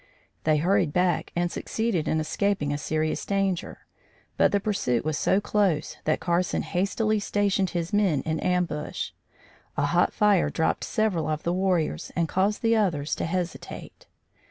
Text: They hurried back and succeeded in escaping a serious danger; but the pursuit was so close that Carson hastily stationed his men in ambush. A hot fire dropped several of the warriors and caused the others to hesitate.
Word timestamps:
They 0.45 0.57
hurried 0.57 0.93
back 0.93 1.31
and 1.35 1.51
succeeded 1.51 2.07
in 2.07 2.19
escaping 2.19 2.73
a 2.73 2.77
serious 2.79 3.23
danger; 3.23 3.85
but 4.35 4.51
the 4.51 4.59
pursuit 4.59 5.05
was 5.05 5.15
so 5.15 5.39
close 5.39 5.97
that 6.05 6.19
Carson 6.19 6.63
hastily 6.63 7.19
stationed 7.19 7.69
his 7.77 7.93
men 7.93 8.23
in 8.23 8.39
ambush. 8.39 9.11
A 9.77 9.85
hot 9.85 10.11
fire 10.11 10.49
dropped 10.49 10.85
several 10.85 11.27
of 11.27 11.43
the 11.43 11.53
warriors 11.53 12.11
and 12.15 12.27
caused 12.27 12.63
the 12.63 12.75
others 12.75 13.13
to 13.17 13.25
hesitate. 13.25 14.07